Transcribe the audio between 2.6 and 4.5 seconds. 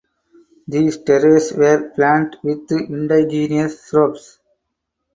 indigenous shrubs.